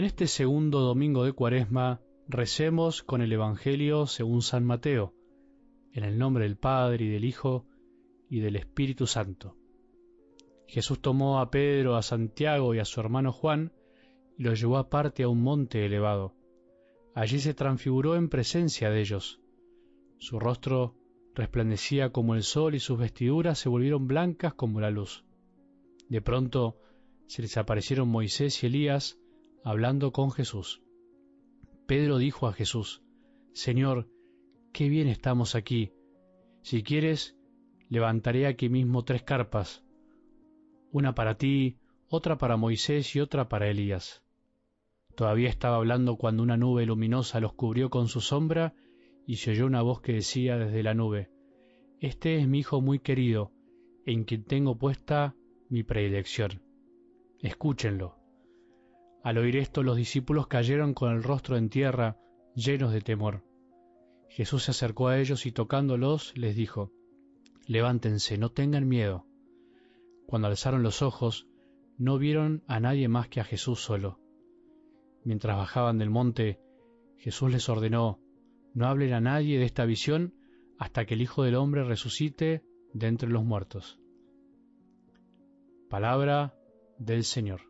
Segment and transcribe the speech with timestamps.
[0.00, 5.12] En este segundo domingo de Cuaresma recemos con el Evangelio según San Mateo,
[5.92, 7.66] en el nombre del Padre y del Hijo
[8.30, 9.58] y del Espíritu Santo.
[10.66, 13.74] Jesús tomó a Pedro, a Santiago y a su hermano Juan
[14.38, 16.34] y los llevó aparte a un monte elevado.
[17.14, 19.42] Allí se transfiguró en presencia de ellos.
[20.16, 20.96] Su rostro
[21.34, 25.26] resplandecía como el sol y sus vestiduras se volvieron blancas como la luz.
[26.08, 26.78] De pronto
[27.26, 29.19] se les aparecieron Moisés y Elías
[29.64, 30.82] hablando con Jesús.
[31.86, 33.02] Pedro dijo a Jesús,
[33.52, 34.08] Señor,
[34.72, 35.92] qué bien estamos aquí.
[36.62, 37.36] Si quieres,
[37.88, 39.84] levantaré aquí mismo tres carpas,
[40.92, 41.78] una para ti,
[42.08, 44.22] otra para Moisés y otra para Elías.
[45.14, 48.74] Todavía estaba hablando cuando una nube luminosa los cubrió con su sombra
[49.26, 51.30] y se oyó una voz que decía desde la nube,
[52.00, 53.52] Este es mi Hijo muy querido,
[54.06, 55.34] en quien tengo puesta
[55.68, 56.62] mi predilección.
[57.40, 58.19] Escúchenlo.
[59.22, 62.16] Al oír esto los discípulos cayeron con el rostro en tierra,
[62.54, 63.44] llenos de temor.
[64.28, 66.92] Jesús se acercó a ellos y tocándolos les dijo,
[67.66, 69.26] Levántense, no tengan miedo.
[70.26, 71.48] Cuando alzaron los ojos,
[71.98, 74.20] no vieron a nadie más que a Jesús solo.
[75.24, 76.60] Mientras bajaban del monte,
[77.18, 78.20] Jesús les ordenó,
[78.72, 80.34] No hablen a nadie de esta visión
[80.78, 84.00] hasta que el Hijo del Hombre resucite de entre los muertos.
[85.90, 86.54] Palabra
[86.98, 87.69] del Señor.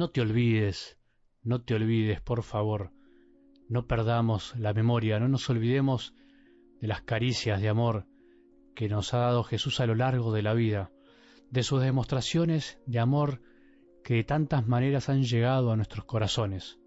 [0.00, 0.96] No te olvides,
[1.42, 2.90] no te olvides, por favor.
[3.68, 6.14] No perdamos la memoria, no nos olvidemos
[6.80, 8.06] de las caricias de amor
[8.74, 10.90] que nos ha dado Jesús a lo largo de la vida,
[11.50, 13.42] de sus demostraciones de amor
[14.02, 16.78] que de tantas maneras han llegado a nuestros corazones.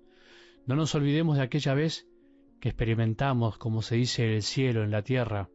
[0.65, 2.07] No nos olvidemos de aquella vez
[2.59, 5.51] que experimentamos, como se dice, el cielo en la tierra.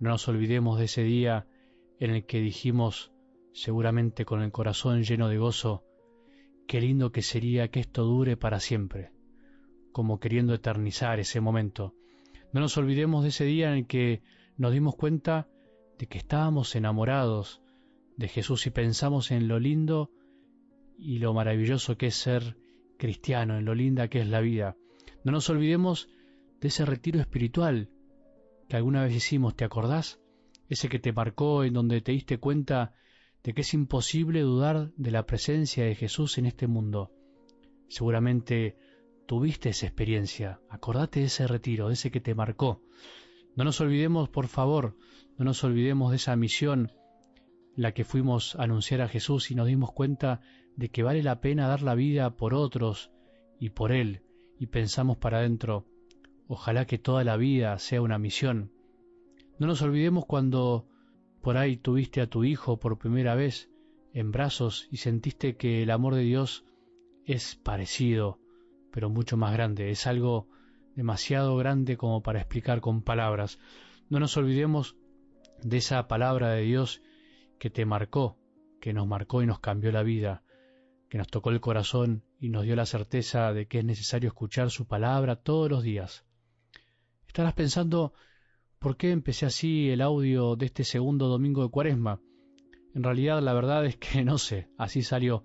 [0.00, 1.46] No nos olvidemos de ese día
[2.00, 3.12] en el que dijimos,
[3.52, 5.84] seguramente con el corazón lleno de gozo,
[6.66, 9.12] Qué lindo que sería que esto dure para siempre,
[9.92, 11.94] como queriendo eternizar ese momento.
[12.52, 14.22] No nos olvidemos de ese día en el que
[14.56, 15.48] nos dimos cuenta
[15.98, 17.60] de que estábamos enamorados
[18.16, 20.10] de Jesús y pensamos en lo lindo
[20.98, 22.56] y lo maravilloso que es ser
[22.98, 24.76] cristiano, en lo linda que es la vida.
[25.24, 26.08] No nos olvidemos
[26.60, 27.88] de ese retiro espiritual
[28.68, 30.20] que alguna vez hicimos, ¿te acordás?
[30.68, 32.94] Ese que te marcó, en donde te diste cuenta
[33.42, 37.10] de que es imposible dudar de la presencia de Jesús en este mundo.
[37.88, 38.76] Seguramente
[39.26, 42.82] tuviste esa experiencia, acordate de ese retiro, de ese que te marcó.
[43.56, 44.96] No nos olvidemos, por favor,
[45.38, 46.92] no nos olvidemos de esa misión,
[47.76, 50.40] la que fuimos a anunciar a Jesús y nos dimos cuenta
[50.76, 53.10] de que vale la pena dar la vida por otros
[53.58, 54.22] y por Él,
[54.58, 55.86] y pensamos para adentro,
[56.46, 58.72] ojalá que toda la vida sea una misión.
[59.58, 60.88] No nos olvidemos cuando
[61.42, 63.70] por ahí tuviste a tu hijo por primera vez
[64.12, 66.64] en brazos y sentiste que el amor de Dios
[67.24, 68.38] es parecido,
[68.90, 69.90] pero mucho más grande.
[69.90, 70.48] Es algo
[70.96, 73.58] demasiado grande como para explicar con palabras.
[74.08, 74.96] No nos olvidemos
[75.62, 77.02] de esa palabra de Dios
[77.58, 78.38] que te marcó,
[78.80, 80.42] que nos marcó y nos cambió la vida,
[81.08, 84.70] que nos tocó el corazón y nos dio la certeza de que es necesario escuchar
[84.70, 86.24] su palabra todos los días.
[87.26, 88.14] Estarás pensando
[88.80, 92.18] ¿Por qué empecé así el audio de este segundo domingo de Cuaresma?
[92.94, 95.44] En realidad la verdad es que no sé, así salió.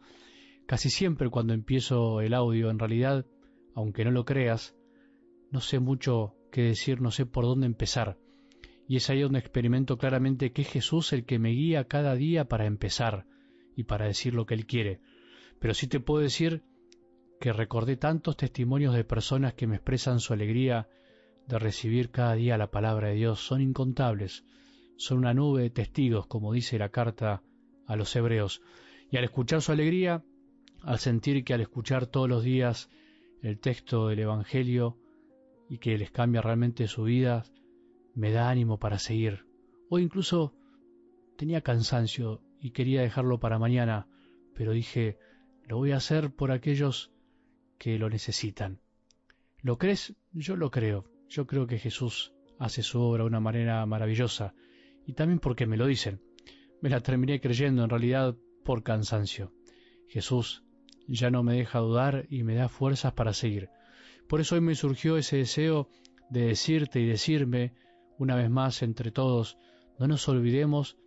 [0.66, 3.26] Casi siempre cuando empiezo el audio, en realidad,
[3.76, 4.78] aunque no lo creas,
[5.52, 8.18] no sé mucho qué decir, no sé por dónde empezar.
[8.88, 12.46] Y es ahí donde experimento claramente que es Jesús el que me guía cada día
[12.46, 13.28] para empezar
[13.76, 15.02] y para decir lo que Él quiere.
[15.60, 16.64] Pero sí te puedo decir
[17.42, 20.88] que recordé tantos testimonios de personas que me expresan su alegría
[21.48, 24.46] de recibir cada día la palabra de Dios son incontables,
[24.98, 27.44] son una nube de testigos, como dice la carta
[27.86, 28.62] a los hebreos.
[29.12, 30.24] Y al escuchar su alegría,
[30.82, 32.90] al sentir que al escuchar todos los días
[33.42, 34.98] el texto del Evangelio
[35.70, 37.44] y que les cambia realmente su vida,
[38.14, 39.46] me da ánimo para seguir.
[39.90, 40.56] O incluso
[41.38, 44.08] tenía cansancio y quería dejarlo para mañana,
[44.56, 45.20] pero dije,
[45.64, 47.12] lo voy a hacer por aquellos
[47.78, 48.80] que lo necesitan.
[49.62, 50.16] ¿Lo crees?
[50.32, 51.15] Yo lo creo.
[51.30, 54.54] Yo creo que Jesús hace su obra de una manera maravillosa,
[55.06, 56.22] y también porque me lo dicen.
[56.82, 59.54] Me la terminé creyendo en realidad por cansancio.
[60.08, 60.64] Jesús
[61.08, 63.70] ya no me deja dudar y me da fuerzas para seguir.
[64.28, 65.90] Por eso hoy me surgió ese deseo
[66.30, 67.74] de decirte y decirme,
[68.18, 69.58] una vez más entre todos,
[70.00, 70.98] no nos olvidemos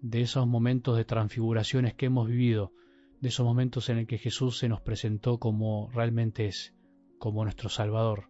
[0.00, 2.72] de esos momentos de transfiguraciones que hemos vivido,
[3.20, 6.74] de esos momentos en el que Jesús se nos presentó como realmente es,
[7.18, 8.28] como nuestro Salvador.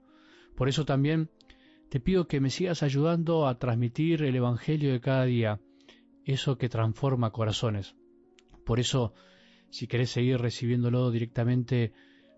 [0.54, 1.30] Por eso también
[1.94, 5.60] Te pido que me sigas ayudando a transmitir el Evangelio de cada día,
[6.24, 7.94] eso que transforma corazones.
[8.64, 9.14] Por eso,
[9.70, 11.92] si querés seguir recibiéndolo directamente,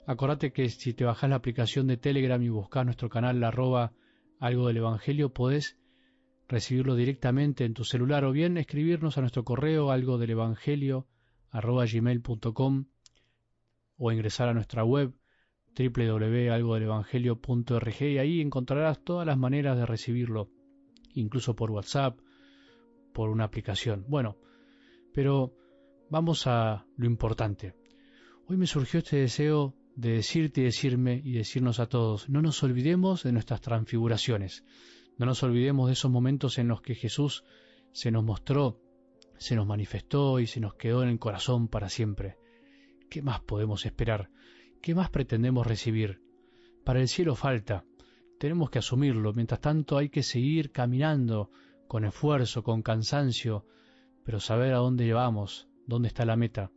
[0.07, 3.95] acordate que si te bajás la aplicación de Telegram y buscas nuestro canal arroba
[4.39, 5.79] algo del Evangelio, podés
[6.49, 11.07] recibirlo directamente en tu celular o bien escribirnos a nuestro correo algo del Evangelio
[11.51, 12.85] arroba gmail.com
[13.97, 15.15] o ingresar a nuestra web
[15.77, 20.49] www.algodelevangelio.org y ahí encontrarás todas las maneras de recibirlo,
[21.15, 22.19] incluso por WhatsApp,
[23.13, 24.05] por una aplicación.
[24.09, 24.39] Bueno,
[25.13, 25.55] pero
[26.11, 27.75] vamos a lo importante.
[28.47, 32.63] Hoy me surgió este deseo de decirte y decirme y decirnos a todos, no nos
[32.63, 34.65] olvidemos de nuestras transfiguraciones,
[35.19, 37.45] no nos olvidemos de esos momentos en los que Jesús
[37.93, 38.79] se nos mostró,
[39.39, 42.37] se nos manifestó y se nos quedó en el corazón para siempre.
[43.09, 44.31] ¿Qué más podemos esperar?
[44.81, 46.21] ¿Qué más pretendemos recibir?
[46.85, 47.85] Para el cielo falta.
[48.39, 49.33] Tenemos que asumirlo.
[49.33, 51.51] Mientras tanto hay que seguir caminando
[51.89, 53.67] con esfuerzo, con cansancio,
[54.25, 56.71] pero saber a dónde vamos, dónde está la meta.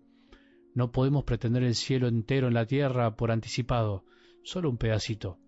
[0.73, 4.05] No podemos pretender el cielo entero en la tierra por anticipado,
[4.43, 5.39] solo un pedacito.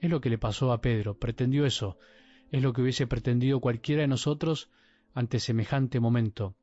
[0.00, 1.98] Es lo que le pasó a Pedro, pretendió eso,
[2.50, 4.70] es lo que hubiese pretendido cualquiera de nosotros
[5.14, 6.54] ante semejante momento.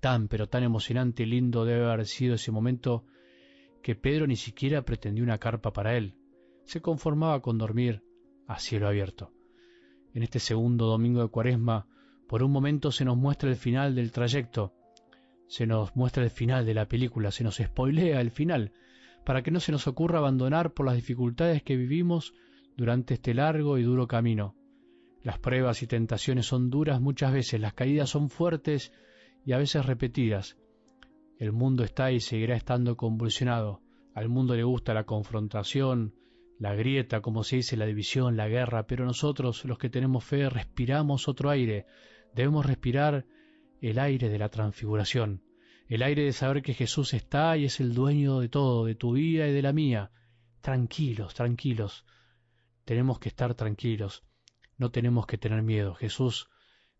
[0.00, 3.04] Tan, pero tan emocionante y lindo debe haber sido ese momento
[3.84, 6.14] que Pedro ni siquiera pretendió una carpa para él,
[6.64, 8.02] se conformaba con dormir
[8.46, 9.30] a cielo abierto.
[10.14, 11.86] En este segundo domingo de Cuaresma,
[12.26, 14.72] por un momento se nos muestra el final del trayecto,
[15.48, 18.72] se nos muestra el final de la película, se nos spoilea el final,
[19.22, 22.32] para que no se nos ocurra abandonar por las dificultades que vivimos
[22.78, 24.56] durante este largo y duro camino.
[25.22, 28.94] Las pruebas y tentaciones son duras muchas veces, las caídas son fuertes
[29.44, 30.56] y a veces repetidas,
[31.44, 33.82] el mundo está y seguirá estando convulsionado.
[34.14, 36.14] Al mundo le gusta la confrontación,
[36.58, 40.48] la grieta, como se dice, la división, la guerra, pero nosotros, los que tenemos fe,
[40.48, 41.86] respiramos otro aire.
[42.34, 43.26] Debemos respirar
[43.80, 45.42] el aire de la transfiguración,
[45.88, 49.12] el aire de saber que Jesús está y es el dueño de todo, de tu
[49.12, 50.10] vida y de la mía.
[50.62, 52.06] Tranquilos, tranquilos.
[52.86, 54.24] Tenemos que estar tranquilos.
[54.78, 55.94] No tenemos que tener miedo.
[55.94, 56.48] Jesús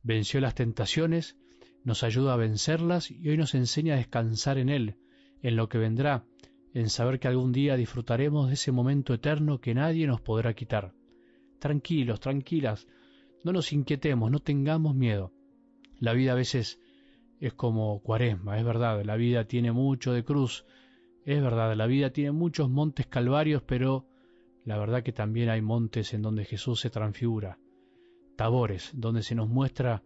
[0.03, 1.39] venció las tentaciones
[1.85, 4.97] nos ayuda a vencerlas y hoy nos enseña a descansar en Él,
[5.43, 6.25] en lo que vendrá,
[6.73, 10.95] en saber que algún día disfrutaremos de ese momento eterno que nadie nos podrá quitar.
[11.61, 12.89] Tranquilos, tranquilas,
[13.45, 15.33] no nos inquietemos, no tengamos miedo.
[16.01, 16.81] La vida a veces
[17.39, 20.65] es como cuaresma, es verdad, la vida tiene mucho de cruz,
[21.25, 24.07] es verdad, la vida tiene muchos montes calvarios, pero
[24.65, 27.59] la verdad que también hay montes en donde Jesús se transfigura,
[28.37, 30.03] tabores, donde se nos muestra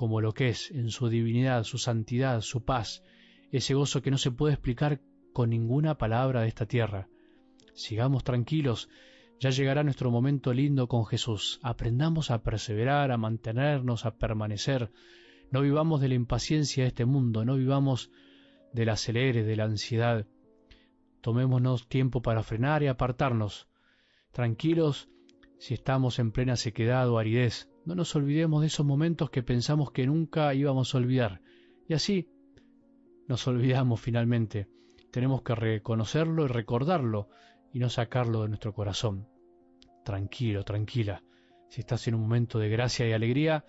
[0.00, 3.02] como lo que es en su divinidad, su santidad, su paz,
[3.52, 5.02] ese gozo que no se puede explicar
[5.34, 7.08] con ninguna palabra de esta tierra.
[7.74, 8.88] Sigamos tranquilos,
[9.40, 11.60] ya llegará nuestro momento lindo con Jesús.
[11.62, 14.90] Aprendamos a perseverar, a mantenernos, a permanecer.
[15.50, 18.10] No vivamos de la impaciencia de este mundo, no vivamos
[18.72, 20.26] del acelere, de la ansiedad.
[21.20, 23.68] Tomémonos tiempo para frenar y apartarnos.
[24.32, 25.10] Tranquilos
[25.58, 29.90] si estamos en plena sequedad o aridez, no nos olvidemos de esos momentos que pensamos
[29.90, 31.40] que nunca íbamos a olvidar.
[31.88, 32.28] Y así
[33.26, 34.68] nos olvidamos finalmente.
[35.10, 37.30] Tenemos que reconocerlo y recordarlo
[37.72, 39.26] y no sacarlo de nuestro corazón.
[40.04, 41.24] Tranquilo, tranquila.
[41.68, 43.64] Si estás en un momento de gracia y alegría,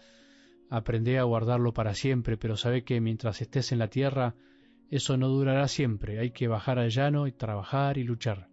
[0.70, 4.36] aprende a guardarlo para siempre, pero sabe que mientras estés en la tierra,
[4.92, 6.20] eso no durará siempre.
[6.20, 8.50] Hay que bajar al llano y trabajar y luchar.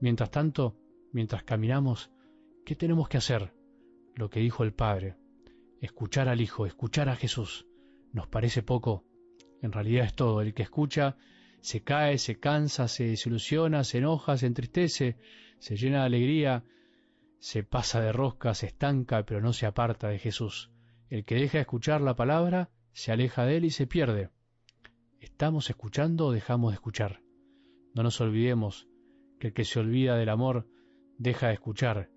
[0.00, 0.76] Mientras tanto,
[1.10, 2.12] mientras caminamos,
[2.64, 3.52] ¿qué tenemos que hacer?
[4.14, 5.16] Lo que dijo el Padre,
[5.80, 7.66] escuchar al Hijo, escuchar a Jesús.
[8.12, 9.04] ¿Nos parece poco?
[9.62, 10.40] En realidad es todo.
[10.40, 11.16] El que escucha
[11.60, 15.16] se cae, se cansa, se desilusiona, se enoja, se entristece,
[15.58, 16.64] se llena de alegría,
[17.38, 20.70] se pasa de rosca, se estanca, pero no se aparta de Jesús.
[21.08, 24.30] El que deja de escuchar la palabra se aleja de él y se pierde.
[25.20, 27.22] ¿Estamos escuchando o dejamos de escuchar?
[27.94, 28.88] No nos olvidemos
[29.38, 30.68] que el que se olvida del amor
[31.18, 32.10] deja de escuchar,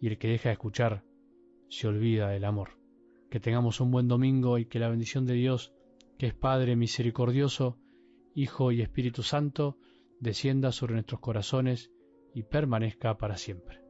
[0.00, 1.04] y el que deja de escuchar
[1.68, 2.78] se olvida del amor.
[3.30, 5.72] Que tengamos un buen domingo y que la bendición de Dios,
[6.18, 7.78] que es Padre misericordioso,
[8.34, 9.78] Hijo y Espíritu Santo,
[10.20, 11.90] descienda sobre nuestros corazones
[12.34, 13.85] y permanezca para siempre.